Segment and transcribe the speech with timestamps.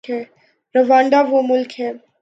[0.75, 1.91] Rwanda وہ ملک ہے۔